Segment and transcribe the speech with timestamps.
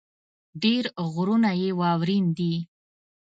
[0.63, 2.63] ډېر غرونه يې واؤرين دي ـ